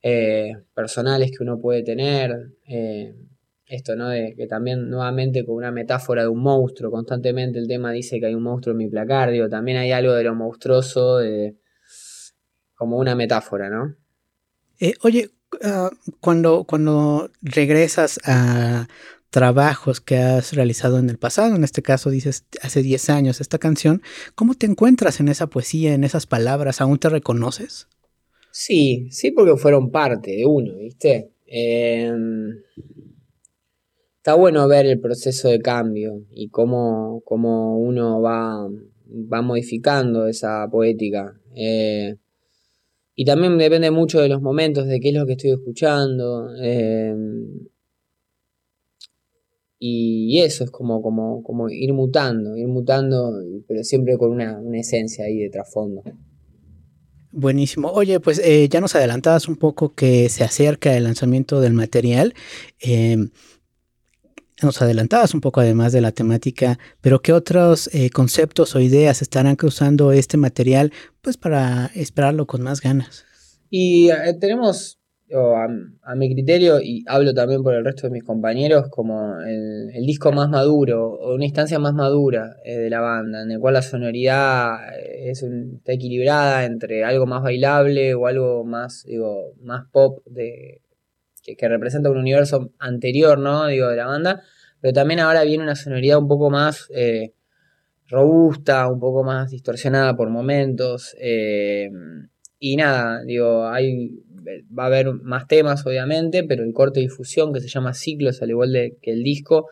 eh, 0.02 0.52
personales 0.74 1.30
que 1.30 1.42
uno 1.42 1.58
puede 1.58 1.82
tener. 1.82 2.52
Eh, 2.68 3.14
esto, 3.66 3.96
¿no? 3.96 4.08
De 4.08 4.34
que 4.36 4.46
también 4.46 4.88
nuevamente 4.88 5.44
con 5.44 5.56
una 5.56 5.72
metáfora 5.72 6.22
de 6.22 6.28
un 6.28 6.42
monstruo, 6.42 6.90
constantemente 6.90 7.58
el 7.58 7.66
tema 7.66 7.92
dice 7.92 8.20
que 8.20 8.26
hay 8.26 8.34
un 8.34 8.42
monstruo 8.42 8.72
en 8.72 8.78
mi 8.78 8.88
placar, 8.88 9.30
digo, 9.30 9.48
también 9.48 9.78
hay 9.78 9.92
algo 9.92 10.12
de 10.12 10.24
lo 10.24 10.34
monstruoso, 10.34 11.18
de, 11.18 11.56
como 12.74 12.98
una 12.98 13.14
metáfora, 13.14 13.68
¿no? 13.68 13.96
Eh, 14.78 14.94
oye, 15.02 15.30
uh, 15.64 15.88
cuando, 16.20 16.64
cuando 16.64 17.30
regresas 17.42 18.20
a 18.24 18.86
trabajos 19.30 20.00
que 20.00 20.18
has 20.18 20.52
realizado 20.52 20.98
en 20.98 21.10
el 21.10 21.18
pasado, 21.18 21.56
en 21.56 21.64
este 21.64 21.82
caso 21.82 22.10
dices 22.10 22.44
hace 22.62 22.82
10 22.82 23.10
años 23.10 23.40
esta 23.40 23.58
canción, 23.58 24.02
¿cómo 24.34 24.54
te 24.54 24.66
encuentras 24.66 25.20
en 25.20 25.28
esa 25.28 25.48
poesía, 25.48 25.94
en 25.94 26.04
esas 26.04 26.26
palabras? 26.26 26.80
¿Aún 26.80 26.98
te 26.98 27.08
reconoces? 27.08 27.88
Sí, 28.52 29.08
sí, 29.10 29.32
porque 29.32 29.56
fueron 29.56 29.90
parte 29.90 30.30
de 30.30 30.46
uno, 30.46 30.76
¿viste? 30.76 31.32
Eh, 31.46 32.10
está 34.26 34.34
bueno 34.34 34.66
ver 34.66 34.86
el 34.86 34.98
proceso 34.98 35.48
de 35.48 35.60
cambio 35.60 36.24
y 36.32 36.48
cómo, 36.48 37.22
cómo 37.24 37.78
uno 37.78 38.20
va, 38.20 38.68
va 39.08 39.40
modificando 39.40 40.26
esa 40.26 40.66
poética. 40.68 41.40
Eh, 41.54 42.16
y 43.14 43.24
también 43.24 43.56
depende 43.56 43.92
mucho 43.92 44.20
de 44.20 44.28
los 44.28 44.42
momentos, 44.42 44.88
de 44.88 44.98
qué 44.98 45.10
es 45.10 45.14
lo 45.14 45.26
que 45.26 45.34
estoy 45.34 45.52
escuchando. 45.52 46.48
Eh, 46.60 47.14
y 49.78 50.40
eso 50.40 50.64
es 50.64 50.72
como, 50.72 51.02
como, 51.02 51.44
como 51.44 51.70
ir 51.70 51.92
mutando, 51.92 52.56
ir 52.56 52.66
mutando, 52.66 53.32
pero 53.68 53.84
siempre 53.84 54.18
con 54.18 54.32
una, 54.32 54.58
una 54.58 54.80
esencia 54.80 55.26
ahí 55.26 55.38
de 55.38 55.50
trasfondo. 55.50 56.02
Buenísimo. 57.30 57.92
Oye, 57.92 58.18
pues 58.18 58.40
eh, 58.42 58.68
ya 58.68 58.80
nos 58.80 58.96
adelantabas 58.96 59.46
un 59.46 59.54
poco 59.54 59.94
que 59.94 60.28
se 60.30 60.42
acerca 60.42 60.96
el 60.96 61.04
lanzamiento 61.04 61.60
del 61.60 61.74
material. 61.74 62.34
Eh, 62.80 63.28
nos 64.62 64.80
adelantabas 64.80 65.34
un 65.34 65.40
poco 65.40 65.60
además 65.60 65.92
de 65.92 66.00
la 66.00 66.12
temática, 66.12 66.78
pero 67.00 67.20
¿qué 67.20 67.32
otros 67.32 67.90
eh, 67.94 68.10
conceptos 68.10 68.74
o 68.74 68.80
ideas 68.80 69.22
estarán 69.22 69.56
cruzando 69.56 70.12
este 70.12 70.36
material 70.36 70.92
pues 71.20 71.36
para 71.36 71.90
esperarlo 71.94 72.46
con 72.46 72.62
más 72.62 72.80
ganas? 72.80 73.26
Y 73.68 74.10
eh, 74.10 74.34
tenemos, 74.40 74.98
oh, 75.32 75.56
a, 76.02 76.14
mi 76.14 76.32
criterio, 76.32 76.80
y 76.80 77.04
hablo 77.06 77.34
también 77.34 77.62
por 77.62 77.74
el 77.74 77.84
resto 77.84 78.06
de 78.06 78.12
mis 78.12 78.24
compañeros, 78.24 78.86
como 78.90 79.38
el, 79.40 80.06
disco 80.06 80.32
más 80.32 80.48
maduro, 80.48 81.12
o 81.12 81.34
una 81.34 81.44
instancia 81.44 81.78
más 81.78 81.92
madura 81.92 82.56
eh, 82.64 82.78
de 82.78 82.90
la 82.90 83.00
banda, 83.00 83.42
en 83.42 83.50
el 83.50 83.60
cual 83.60 83.74
la 83.74 83.82
sonoridad 83.82 84.78
es 84.98 85.42
está 85.42 85.92
equilibrada 85.92 86.64
entre 86.64 87.04
algo 87.04 87.26
más 87.26 87.42
bailable 87.42 88.14
o 88.14 88.26
algo 88.26 88.64
más, 88.64 89.04
digo, 89.04 89.52
más 89.60 89.86
pop 89.92 90.20
de 90.26 90.80
que, 91.54 91.68
representa 91.68 92.10
un 92.10 92.18
universo 92.18 92.72
anterior, 92.78 93.38
¿no? 93.38 93.66
Digo, 93.66 93.88
de 93.88 93.96
la 93.96 94.06
banda, 94.06 94.42
pero 94.80 94.92
también 94.92 95.20
ahora 95.20 95.44
viene 95.44 95.62
una 95.62 95.76
sonoridad 95.76 96.18
un 96.18 96.28
poco 96.28 96.50
más 96.50 96.88
eh, 96.94 97.34
robusta, 98.08 98.88
un 98.88 99.00
poco 99.00 99.24
más 99.24 99.50
distorsionada 99.50 100.16
por 100.16 100.30
momentos. 100.30 101.14
Eh, 101.20 101.90
y 102.58 102.76
nada, 102.76 103.22
digo, 103.24 103.66
hay, 103.68 104.24
va 104.76 104.84
a 104.84 104.86
haber 104.86 105.12
más 105.12 105.46
temas, 105.46 105.86
obviamente, 105.86 106.44
pero 106.44 106.64
el 106.64 106.72
corte 106.72 107.00
de 107.00 107.06
difusión 107.06 107.52
que 107.52 107.60
se 107.60 107.68
llama 107.68 107.94
Ciclos, 107.94 108.42
al 108.42 108.50
igual 108.50 108.72
que 109.00 109.12
el 109.12 109.22
disco, 109.22 109.68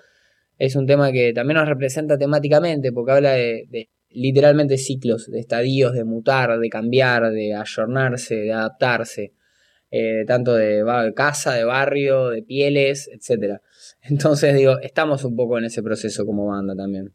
es 0.58 0.76
un 0.76 0.86
tema 0.86 1.10
que 1.10 1.32
también 1.32 1.58
nos 1.58 1.68
representa 1.68 2.16
temáticamente, 2.18 2.92
porque 2.92 3.12
habla 3.12 3.32
de, 3.32 3.66
de 3.70 3.88
literalmente 4.14 4.78
ciclos, 4.78 5.30
de 5.30 5.40
estadios, 5.40 5.92
de 5.92 6.04
mutar, 6.04 6.58
de 6.58 6.68
cambiar, 6.68 7.30
de 7.30 7.54
ayornarse, 7.54 8.36
de 8.36 8.52
adaptarse. 8.52 9.32
Eh, 9.96 10.24
tanto 10.26 10.54
de, 10.54 10.82
casa, 11.14 11.54
de 11.54 11.62
barrio, 11.62 12.30
de 12.30 12.42
pieles, 12.42 13.08
etc. 13.12 13.60
Entonces 14.02 14.52
digo, 14.56 14.80
estamos 14.80 15.22
un 15.22 15.36
poco 15.36 15.56
en 15.56 15.66
ese 15.66 15.84
proceso 15.84 16.26
como 16.26 16.46
banda 16.46 16.74
también. 16.74 17.12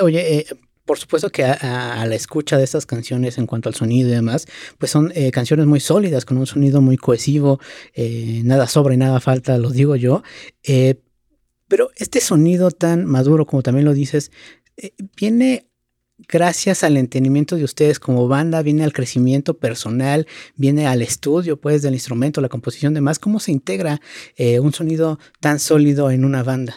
Oye, 0.00 0.38
eh, 0.38 0.46
por 0.84 0.98
supuesto 0.98 1.30
que 1.30 1.44
a, 1.44 2.04
la 2.08 2.14
escucha 2.16 2.58
de 2.58 2.64
estas 2.64 2.86
canciones 2.86 3.38
en 3.38 3.46
cuanto 3.46 3.68
al 3.68 3.76
sonido 3.76 4.08
y 4.08 4.12
demás, 4.12 4.46
pues 4.78 4.90
son 4.90 5.12
eh, 5.14 5.30
canciones 5.30 5.66
muy 5.66 5.78
sólidas, 5.78 6.24
con 6.24 6.38
un 6.38 6.46
sonido 6.46 6.80
muy 6.80 6.96
cohesivo, 6.96 7.60
nada 8.42 8.66
sobra 8.66 8.94
y 8.94 8.96
nada 8.96 9.20
falta, 9.20 9.56
lo 9.56 9.70
digo 9.70 9.94
yo. 9.94 10.24
Pero 11.68 11.90
este 11.94 12.20
sonido 12.20 12.72
tan 12.72 13.04
maduro, 13.04 13.46
como 13.46 13.62
también 13.62 13.84
lo 13.84 13.94
dices, 13.94 14.32
viene 15.16 15.69
gracias 16.30 16.84
al 16.84 16.96
entendimiento 16.96 17.56
de 17.56 17.64
ustedes 17.64 17.98
como 17.98 18.28
banda, 18.28 18.62
viene 18.62 18.84
al 18.84 18.92
crecimiento 18.92 19.58
personal, 19.58 20.26
viene 20.56 20.86
al 20.86 21.02
estudio 21.02 21.60
pues 21.60 21.82
del 21.82 21.94
instrumento, 21.94 22.40
la 22.40 22.48
composición, 22.48 22.94
demás. 22.94 23.18
¿Cómo 23.18 23.40
se 23.40 23.52
integra 23.52 24.00
eh, 24.36 24.60
un 24.60 24.72
sonido 24.72 25.18
tan 25.40 25.58
sólido 25.58 26.10
en 26.10 26.24
una 26.24 26.42
banda? 26.42 26.74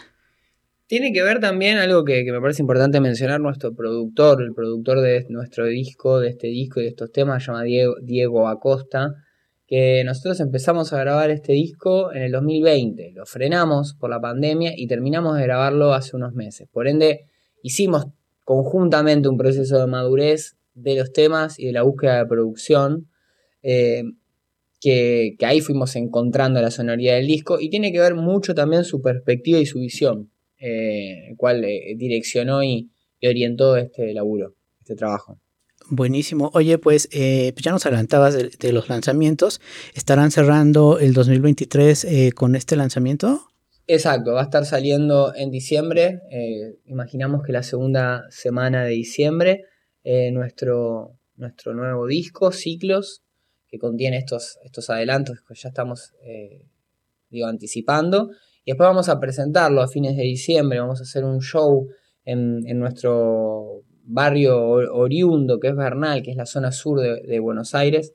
Tiene 0.86 1.12
que 1.12 1.22
ver 1.22 1.40
también 1.40 1.78
algo 1.78 2.04
que, 2.04 2.24
me 2.30 2.40
parece 2.40 2.62
importante 2.62 3.00
mencionar, 3.00 3.40
nuestro 3.40 3.74
productor, 3.74 4.42
el 4.42 4.52
productor 4.52 5.00
de 5.00 5.24
nuestro 5.30 5.66
disco, 5.66 6.20
de 6.20 6.28
este 6.28 6.48
disco 6.48 6.80
y 6.80 6.84
de 6.84 6.90
estos 6.90 7.10
temas, 7.10 7.42
se 7.42 7.46
llama 7.50 7.62
Diego, 7.62 7.94
Diego 8.02 8.48
Acosta, 8.48 9.14
que 9.66 10.02
nosotros 10.04 10.40
empezamos 10.40 10.92
a 10.92 11.00
grabar 11.00 11.30
este 11.30 11.54
disco 11.54 12.12
en 12.12 12.22
el 12.22 12.32
2020, 12.32 13.12
lo 13.14 13.24
frenamos 13.24 13.94
por 13.94 14.10
la 14.10 14.20
pandemia 14.20 14.72
y 14.76 14.86
terminamos 14.86 15.38
de 15.38 15.44
grabarlo 15.44 15.94
hace 15.94 16.16
unos 16.16 16.34
meses. 16.34 16.68
Por 16.70 16.86
ende, 16.86 17.22
hicimos 17.62 18.08
conjuntamente 18.44 19.28
un 19.28 19.36
proceso 19.36 19.78
de 19.78 19.86
madurez 19.86 20.56
de 20.74 20.96
los 20.96 21.12
temas 21.12 21.58
y 21.58 21.66
de 21.66 21.72
la 21.72 21.82
búsqueda 21.82 22.18
de 22.18 22.26
producción, 22.26 23.08
eh, 23.62 24.04
que, 24.80 25.36
que 25.38 25.46
ahí 25.46 25.60
fuimos 25.60 25.96
encontrando 25.96 26.60
la 26.60 26.70
sonoridad 26.70 27.14
del 27.14 27.26
disco 27.26 27.58
y 27.58 27.70
tiene 27.70 27.92
que 27.92 28.00
ver 28.00 28.14
mucho 28.14 28.54
también 28.54 28.84
su 28.84 29.00
perspectiva 29.00 29.58
y 29.58 29.66
su 29.66 29.80
visión 29.80 30.30
eh, 30.66 31.28
el 31.28 31.36
cual 31.36 31.62
eh, 31.64 31.94
direccionó 31.94 32.64
y, 32.64 32.90
orientó 33.22 33.76
este 33.76 34.12
laburo, 34.12 34.54
este 34.80 34.94
trabajo. 34.94 35.38
Buenísimo. 35.88 36.50
Oye, 36.52 36.76
pues 36.76 37.08
ya 37.10 37.70
nos 37.70 37.86
adelantabas 37.86 38.34
de, 38.34 38.50
de 38.50 38.72
los 38.72 38.90
lanzamientos. 38.90 39.62
¿Estarán 39.94 40.30
cerrando 40.30 40.98
el 40.98 41.14
2023 41.14 42.04
eh, 42.04 42.32
con 42.32 42.54
este 42.54 42.76
lanzamiento? 42.76 43.48
Exacto, 43.86 44.32
va 44.32 44.40
a 44.40 44.44
estar 44.44 44.64
saliendo 44.64 45.34
en 45.34 45.50
diciembre, 45.50 46.22
eh, 46.30 46.78
imaginamos 46.86 47.42
que 47.42 47.52
la 47.52 47.62
segunda 47.62 48.24
semana 48.30 48.82
de 48.82 48.92
diciembre, 48.92 49.64
eh, 50.04 50.30
nuestro, 50.30 51.18
nuestro 51.36 51.74
nuevo 51.74 52.06
disco, 52.06 52.50
Ciclos, 52.50 53.22
que 53.68 53.78
contiene 53.78 54.16
estos, 54.16 54.58
estos 54.64 54.88
adelantos 54.88 55.42
que 55.46 55.54
ya 55.54 55.68
estamos 55.68 56.14
eh, 56.22 56.64
digo, 57.28 57.46
anticipando. 57.46 58.30
Y 58.64 58.70
después 58.70 58.88
vamos 58.88 59.10
a 59.10 59.20
presentarlo 59.20 59.82
a 59.82 59.88
fines 59.88 60.16
de 60.16 60.22
diciembre, 60.22 60.80
vamos 60.80 61.00
a 61.00 61.02
hacer 61.02 61.24
un 61.24 61.40
show 61.42 61.86
en, 62.24 62.66
en 62.66 62.78
nuestro 62.78 63.82
barrio 64.04 64.62
or- 64.66 64.88
oriundo, 64.90 65.60
que 65.60 65.68
es 65.68 65.76
Bernal, 65.76 66.22
que 66.22 66.30
es 66.30 66.36
la 66.38 66.46
zona 66.46 66.72
sur 66.72 67.00
de 67.00 67.38
Buenos 67.38 67.74
Aires. 67.74 68.14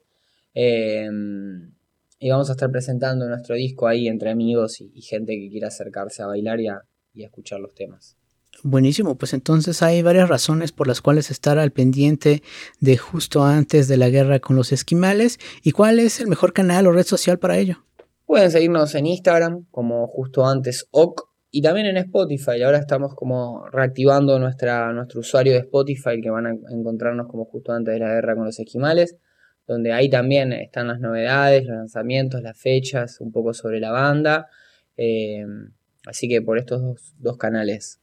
Y 2.19 2.29
vamos 2.29 2.49
a 2.49 2.53
estar 2.53 2.69
presentando 2.69 3.27
nuestro 3.27 3.55
disco 3.55 3.87
ahí 3.87 4.07
entre 4.07 4.29
amigos 4.29 4.81
y, 4.81 4.91
y 4.93 5.01
gente 5.01 5.37
que 5.37 5.49
quiera 5.49 5.69
acercarse 5.69 6.21
a 6.21 6.27
bailar 6.27 6.59
y 6.59 6.67
a, 6.67 6.81
y 7.13 7.23
a 7.23 7.27
escuchar 7.27 7.59
los 7.59 7.73
temas. 7.73 8.17
Buenísimo, 8.63 9.15
pues 9.15 9.33
entonces 9.33 9.81
hay 9.81 10.01
varias 10.01 10.27
razones 10.27 10.73
por 10.73 10.87
las 10.87 11.01
cuales 11.01 11.31
estar 11.31 11.57
al 11.57 11.71
pendiente 11.71 12.43
de 12.81 12.97
justo 12.97 13.43
antes 13.43 13.87
de 13.87 13.95
la 13.95 14.09
guerra 14.09 14.39
con 14.39 14.57
los 14.57 14.73
esquimales. 14.73 15.39
¿Y 15.63 15.71
cuál 15.71 15.99
es 15.99 16.19
el 16.19 16.27
mejor 16.27 16.51
canal 16.51 16.87
o 16.87 16.91
red 16.91 17.05
social 17.05 17.39
para 17.39 17.57
ello? 17.57 17.77
Pueden 18.25 18.51
seguirnos 18.51 18.93
en 18.95 19.05
Instagram 19.05 19.65
como 19.71 20.07
justo 20.07 20.45
antes 20.45 20.87
OC 20.91 21.29
y 21.51 21.61
también 21.61 21.85
en 21.87 21.97
Spotify. 21.97 22.61
Ahora 22.63 22.79
estamos 22.79 23.15
como 23.15 23.65
reactivando 23.71 24.37
nuestra, 24.39 24.91
nuestro 24.91 25.21
usuario 25.21 25.53
de 25.53 25.59
Spotify 25.59 26.19
que 26.21 26.29
van 26.29 26.47
a 26.47 26.55
encontrarnos 26.71 27.27
como 27.27 27.45
justo 27.45 27.71
antes 27.71 27.93
de 27.93 27.99
la 27.99 28.13
guerra 28.13 28.35
con 28.35 28.45
los 28.45 28.59
esquimales, 28.59 29.15
donde 29.69 29.93
ahí 29.93 30.09
también 30.09 30.51
están 30.51 30.87
las 30.87 30.99
novedades, 30.99 31.63
los 31.63 31.77
lanzamientos, 31.77 32.41
las 32.41 32.57
fechas, 32.59 33.21
un 33.21 33.31
poco 33.31 33.53
sobre 33.53 33.79
la 33.79 33.91
banda. 33.91 34.47
Eh, 34.97 35.45
así 36.07 36.27
que 36.27 36.41
por 36.41 36.57
estos 36.57 36.81
dos, 36.81 37.13
dos 37.19 37.37
canales. 37.37 38.01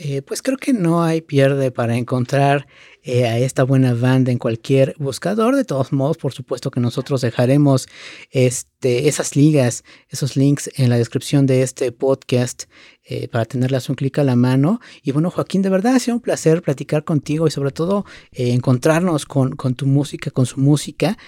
Eh, 0.00 0.22
pues 0.22 0.42
creo 0.42 0.56
que 0.56 0.72
no 0.72 1.02
hay 1.02 1.20
pierde 1.20 1.72
para 1.72 1.96
encontrar 1.96 2.68
eh, 3.02 3.26
a 3.26 3.38
esta 3.38 3.64
buena 3.64 3.94
banda 3.94 4.30
en 4.30 4.38
cualquier 4.38 4.94
buscador. 4.98 5.56
De 5.56 5.64
todos 5.64 5.92
modos, 5.92 6.18
por 6.18 6.32
supuesto 6.32 6.70
que 6.70 6.78
nosotros 6.78 7.20
dejaremos 7.20 7.88
este, 8.30 9.08
esas 9.08 9.34
ligas, 9.34 9.82
esos 10.08 10.36
links 10.36 10.70
en 10.76 10.88
la 10.88 10.98
descripción 10.98 11.46
de 11.46 11.62
este 11.62 11.90
podcast 11.90 12.64
eh, 13.02 13.26
para 13.26 13.44
tenerlas 13.44 13.88
un 13.88 13.96
clic 13.96 14.18
a 14.20 14.24
la 14.24 14.36
mano. 14.36 14.80
Y 15.02 15.10
bueno, 15.10 15.30
Joaquín, 15.32 15.62
de 15.62 15.70
verdad 15.70 15.96
ha 15.96 15.98
sido 15.98 16.16
un 16.16 16.22
placer 16.22 16.62
platicar 16.62 17.02
contigo 17.02 17.48
y 17.48 17.50
sobre 17.50 17.72
todo 17.72 18.04
eh, 18.30 18.52
encontrarnos 18.52 19.26
con, 19.26 19.56
tu 19.56 19.86
música, 19.86 20.30
con 20.30 20.46
su 20.46 20.60
música. 20.60 21.18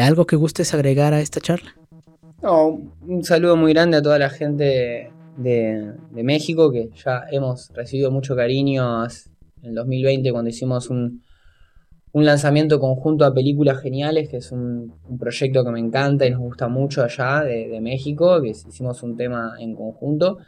¿Algo 0.00 0.26
que 0.26 0.34
gustes 0.34 0.74
agregar 0.74 1.14
a 1.14 1.20
esta 1.20 1.40
charla? 1.40 1.76
Un 2.42 3.22
saludo 3.22 3.56
muy 3.56 3.72
grande 3.72 3.98
a 3.98 4.02
toda 4.02 4.18
la 4.18 4.30
gente 4.30 5.12
de, 5.36 5.94
México, 6.12 6.70
que 6.70 6.90
ya 7.04 7.24
hemos 7.30 7.70
recibido 7.74 8.10
mucho 8.10 8.34
cariño 8.34 9.04
en 9.04 9.70
el 9.70 9.74
2020 9.74 10.32
cuando 10.32 10.50
hicimos 10.50 10.90
un, 10.90 11.22
un 12.12 12.24
lanzamiento 12.24 12.80
conjunto 12.80 13.26
a 13.26 13.34
películas 13.34 13.80
geniales, 13.82 14.30
que 14.30 14.38
es 14.38 14.50
un, 14.50 14.94
proyecto 15.18 15.62
que 15.64 15.70
me 15.70 15.80
encanta 15.80 16.26
y 16.26 16.30
nos 16.30 16.40
gusta 16.40 16.66
mucho 16.66 17.02
allá 17.02 17.42
de, 17.44 17.78
México, 17.82 18.40
que 18.40 18.48
hicimos 18.48 19.02
un 19.02 19.16
tema 19.16 19.52
en 19.60 19.74
conjunto 19.74 20.38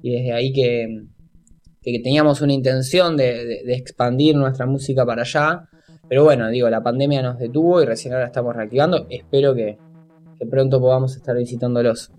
y 0.00 0.12
desde 0.12 0.32
ahí 0.32 0.52
que, 0.52 1.02
que 1.82 2.00
teníamos 2.00 2.40
una 2.40 2.54
intención 2.54 3.16
de, 3.16 3.60
expandir 3.74 4.36
nuestra 4.36 4.64
música 4.64 5.04
para 5.04 5.22
allá. 5.22 5.68
Pero 6.08 6.24
bueno, 6.24 6.48
digo, 6.48 6.70
la 6.70 6.82
pandemia 6.82 7.20
nos 7.20 7.38
detuvo 7.38 7.82
y 7.82 7.84
recién 7.84 8.14
ahora 8.14 8.26
estamos 8.26 8.56
reactivando. 8.56 9.06
Espero 9.10 9.54
que, 9.54 9.76
que 10.38 10.46
pronto 10.46 10.80
podamos 10.80 11.14
estar 11.14 11.36
visitándolos. 11.36 12.10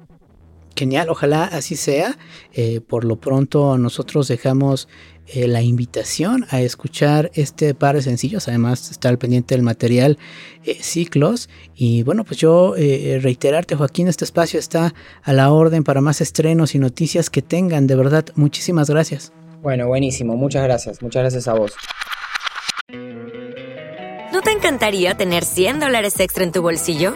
Genial, 0.79 1.09
ojalá 1.09 1.43
así 1.43 1.75
sea. 1.75 2.17
Eh, 2.53 2.79
por 2.79 3.03
lo 3.03 3.17
pronto 3.17 3.77
nosotros 3.77 4.29
dejamos 4.29 4.87
eh, 5.27 5.45
la 5.45 5.61
invitación 5.61 6.45
a 6.51 6.61
escuchar 6.61 7.31
este 7.33 7.73
par 7.73 7.97
de 7.97 8.01
sencillos. 8.01 8.47
Además 8.47 8.89
está 8.89 9.09
al 9.09 9.17
pendiente 9.17 9.55
del 9.55 9.61
material 9.61 10.17
eh, 10.63 10.77
Ciclos. 10.81 11.49
Y 11.75 12.03
bueno, 12.03 12.23
pues 12.23 12.39
yo 12.39 12.75
reiterarte 12.75 13.75
Joaquín, 13.75 14.07
este 14.07 14.23
espacio 14.23 14.57
está 14.57 14.93
a 15.21 15.33
la 15.33 15.51
orden 15.51 15.83
para 15.83 15.99
más 15.99 16.21
estrenos 16.21 16.73
y 16.75 16.79
noticias 16.79 17.29
que 17.29 17.41
tengan. 17.41 17.85
De 17.85 17.97
verdad, 17.97 18.27
muchísimas 18.35 18.89
gracias. 18.89 19.33
Bueno, 19.61 19.89
buenísimo. 19.89 20.37
Muchas 20.37 20.63
gracias. 20.63 21.01
Muchas 21.01 21.23
gracias 21.23 21.49
a 21.49 21.55
vos. 21.55 21.73
¿No 24.31 24.41
te 24.41 24.51
encantaría 24.51 25.17
tener 25.17 25.43
100 25.43 25.81
dólares 25.81 26.17
extra 26.21 26.45
en 26.45 26.53
tu 26.53 26.61
bolsillo? 26.61 27.15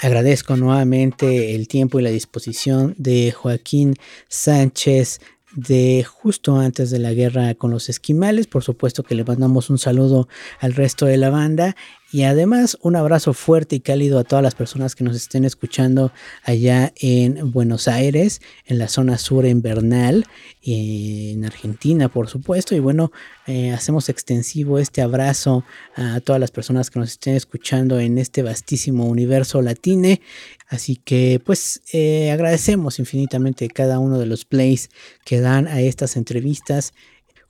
Agradezco 0.00 0.56
nuevamente 0.56 1.54
el 1.54 1.66
tiempo 1.66 1.98
y 1.98 2.02
la 2.02 2.10
disposición 2.10 2.94
de 2.98 3.32
Joaquín 3.32 3.96
Sánchez 4.28 5.20
de 5.52 6.04
justo 6.04 6.56
antes 6.56 6.90
de 6.90 6.98
la 6.98 7.12
guerra 7.12 7.54
con 7.54 7.70
los 7.70 7.88
esquimales. 7.88 8.46
Por 8.46 8.62
supuesto 8.62 9.02
que 9.02 9.14
le 9.14 9.24
mandamos 9.24 9.70
un 9.70 9.78
saludo 9.78 10.28
al 10.60 10.74
resto 10.74 11.06
de 11.06 11.16
la 11.16 11.30
banda 11.30 11.76
y 12.10 12.22
además 12.22 12.78
un 12.80 12.96
abrazo 12.96 13.34
fuerte 13.34 13.76
y 13.76 13.80
cálido 13.80 14.18
a 14.18 14.24
todas 14.24 14.42
las 14.42 14.54
personas 14.54 14.94
que 14.94 15.04
nos 15.04 15.14
estén 15.14 15.44
escuchando 15.44 16.10
allá 16.42 16.92
en 16.96 17.52
Buenos 17.52 17.86
Aires, 17.86 18.40
en 18.64 18.78
la 18.78 18.88
zona 18.88 19.18
sur 19.18 19.44
invernal, 19.44 20.26
en 20.62 21.44
Argentina 21.44 22.08
por 22.08 22.28
supuesto. 22.28 22.74
Y 22.74 22.78
bueno, 22.78 23.12
eh, 23.46 23.72
hacemos 23.72 24.08
extensivo 24.08 24.78
este 24.78 25.02
abrazo 25.02 25.64
a 25.96 26.20
todas 26.20 26.40
las 26.40 26.50
personas 26.50 26.90
que 26.90 26.98
nos 26.98 27.10
estén 27.10 27.34
escuchando 27.34 28.00
en 28.00 28.16
este 28.16 28.42
vastísimo 28.42 29.06
universo 29.06 29.60
latine. 29.60 30.22
Así 30.68 30.96
que 30.96 31.40
pues 31.44 31.80
eh, 31.92 32.30
agradecemos 32.30 32.98
infinitamente 32.98 33.68
cada 33.68 33.98
uno 33.98 34.18
de 34.18 34.26
los 34.26 34.44
plays 34.44 34.90
que 35.24 35.40
dan 35.40 35.66
a 35.66 35.80
estas 35.80 36.16
entrevistas. 36.16 36.92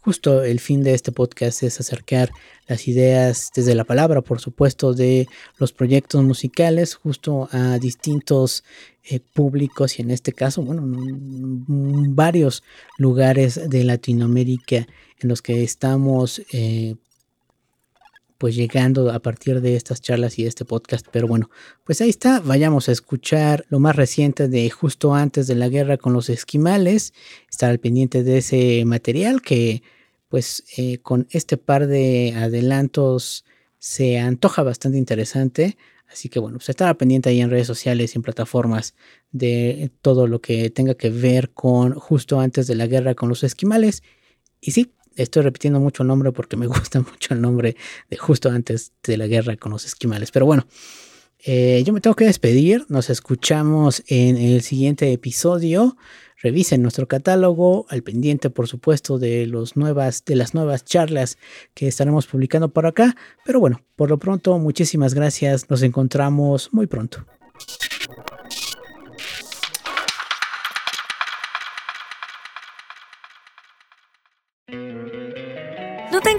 Justo 0.00 0.44
el 0.44 0.60
fin 0.60 0.84
de 0.84 0.94
este 0.94 1.10
podcast 1.10 1.64
es 1.64 1.80
acercar 1.80 2.30
las 2.68 2.86
ideas 2.86 3.50
desde 3.54 3.74
la 3.74 3.84
palabra, 3.84 4.22
por 4.22 4.40
supuesto, 4.40 4.94
de 4.94 5.26
los 5.58 5.72
proyectos 5.72 6.22
musicales 6.22 6.94
justo 6.94 7.48
a 7.50 7.78
distintos 7.78 8.62
eh, 9.02 9.20
públicos 9.20 9.98
y 9.98 10.02
en 10.02 10.12
este 10.12 10.32
caso, 10.32 10.62
bueno, 10.62 10.82
varios 12.14 12.62
lugares 12.96 13.68
de 13.68 13.82
Latinoamérica 13.82 14.86
en 15.18 15.28
los 15.28 15.42
que 15.42 15.64
estamos 15.64 16.42
eh, 16.52 16.94
pues 18.38 18.54
llegando 18.54 19.10
a 19.10 19.18
partir 19.18 19.60
de 19.60 19.74
estas 19.74 20.00
charlas 20.00 20.38
y 20.38 20.46
este 20.46 20.64
podcast. 20.64 21.06
Pero 21.10 21.26
bueno, 21.26 21.50
pues 21.84 22.00
ahí 22.00 22.08
está. 22.08 22.40
Vayamos 22.40 22.88
a 22.88 22.92
escuchar 22.92 23.66
lo 23.68 23.80
más 23.80 23.96
reciente 23.96 24.48
de 24.48 24.70
justo 24.70 25.14
antes 25.14 25.48
de 25.48 25.56
la 25.56 25.68
guerra 25.68 25.98
con 25.98 26.12
los 26.12 26.30
esquimales. 26.30 27.12
Estar 27.50 27.70
al 27.70 27.80
pendiente 27.80 28.22
de 28.22 28.38
ese 28.38 28.84
material 28.86 29.42
que 29.42 29.82
pues 30.28 30.62
eh, 30.76 30.98
con 30.98 31.26
este 31.30 31.56
par 31.56 31.88
de 31.88 32.34
adelantos 32.36 33.44
se 33.78 34.18
antoja 34.18 34.62
bastante 34.62 34.98
interesante. 34.98 35.76
Así 36.06 36.28
que 36.28 36.38
bueno, 36.38 36.58
pues 36.58 36.68
estar 36.68 36.96
pendiente 36.96 37.28
ahí 37.28 37.40
en 37.40 37.50
redes 37.50 37.66
sociales 37.66 38.14
y 38.14 38.18
en 38.18 38.22
plataformas 38.22 38.94
de 39.32 39.90
todo 40.00 40.26
lo 40.26 40.40
que 40.40 40.70
tenga 40.70 40.94
que 40.94 41.10
ver 41.10 41.50
con 41.50 41.92
justo 41.94 42.40
antes 42.40 42.66
de 42.66 42.76
la 42.76 42.86
guerra 42.86 43.14
con 43.14 43.28
los 43.28 43.42
esquimales. 43.42 44.02
Y 44.60 44.72
sí, 44.72 44.92
Estoy 45.18 45.42
repitiendo 45.42 45.80
mucho 45.80 46.02
el 46.02 46.08
nombre 46.08 46.32
porque 46.32 46.56
me 46.56 46.66
gusta 46.68 47.00
mucho 47.00 47.34
el 47.34 47.40
nombre 47.40 47.76
de 48.08 48.16
justo 48.16 48.50
antes 48.50 48.92
de 49.02 49.16
la 49.16 49.26
guerra 49.26 49.56
con 49.56 49.72
los 49.72 49.84
esquimales. 49.84 50.30
Pero 50.30 50.46
bueno, 50.46 50.66
eh, 51.44 51.82
yo 51.84 51.92
me 51.92 52.00
tengo 52.00 52.16
que 52.16 52.24
despedir. 52.24 52.86
Nos 52.88 53.10
escuchamos 53.10 54.02
en 54.06 54.36
el 54.36 54.62
siguiente 54.62 55.12
episodio. 55.12 55.96
Revisen 56.40 56.82
nuestro 56.82 57.08
catálogo, 57.08 57.86
al 57.88 58.04
pendiente, 58.04 58.48
por 58.48 58.68
supuesto, 58.68 59.18
de, 59.18 59.46
los 59.46 59.76
nuevas, 59.76 60.24
de 60.24 60.36
las 60.36 60.54
nuevas 60.54 60.84
charlas 60.84 61.36
que 61.74 61.88
estaremos 61.88 62.28
publicando 62.28 62.68
por 62.68 62.86
acá. 62.86 63.16
Pero 63.44 63.58
bueno, 63.58 63.82
por 63.96 64.08
lo 64.08 64.18
pronto, 64.18 64.56
muchísimas 64.58 65.14
gracias. 65.14 65.68
Nos 65.68 65.82
encontramos 65.82 66.72
muy 66.72 66.86
pronto. 66.86 67.26